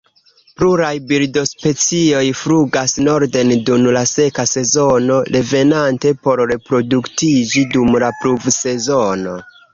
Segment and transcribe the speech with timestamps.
[0.59, 9.39] Pluraj birdospecioj flugas norden dum la seka sezono, revenante por reproduktiĝi dum la pluvsezono.